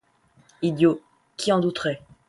Idiot 0.63 0.99
qui 1.37 1.51
en 1.51 1.59
douterait! 1.59 2.01